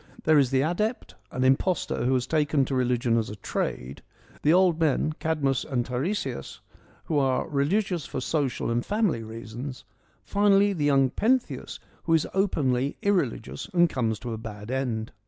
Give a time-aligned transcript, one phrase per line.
[0.23, 4.01] There is the Adept— an imposter, who has taken to religion as a trade;
[4.41, 6.59] the old men Cadmus and Teiresias
[7.03, 9.83] who are' religious' for social and family reasons:
[10.23, 15.11] finally the young Pentheus who is openly' irreligious' and comes to a bad end.